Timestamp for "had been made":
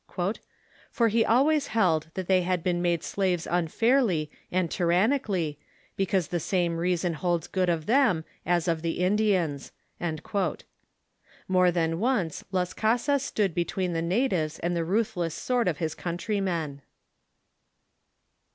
2.41-3.03